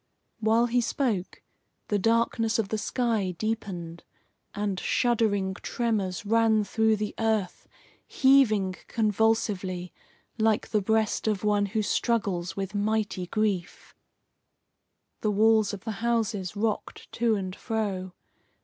While 0.39 0.65
he 0.65 0.81
spoke, 0.81 1.43
the 1.89 1.99
darkness 1.99 2.57
of 2.57 2.69
the 2.69 2.79
sky 2.79 3.35
deepened, 3.37 4.03
and 4.55 4.79
shuddering 4.79 5.53
tremors 5.53 6.25
ran 6.25 6.63
through 6.63 6.95
the 6.95 7.13
earth 7.19 7.67
heaving 8.07 8.77
convulsively 8.87 9.93
like 10.39 10.69
the 10.69 10.81
breast 10.81 11.27
of 11.27 11.43
one 11.43 11.67
who 11.67 11.83
struggles 11.83 12.57
with 12.57 12.73
mighty 12.73 13.27
grief. 13.27 13.93
The 15.19 15.29
walls 15.29 15.71
of 15.71 15.83
the 15.83 15.91
houses 16.01 16.55
rocked 16.55 17.11
to 17.11 17.35
and 17.35 17.55
fro. 17.55 18.13